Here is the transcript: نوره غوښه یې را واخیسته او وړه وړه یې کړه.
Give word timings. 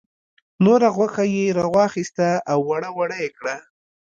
نوره 0.63 0.89
غوښه 0.95 1.23
یې 1.35 1.45
را 1.57 1.65
واخیسته 1.75 2.27
او 2.51 2.59
وړه 2.69 2.89
وړه 2.97 3.17
یې 3.23 3.29
کړه. 3.37 3.55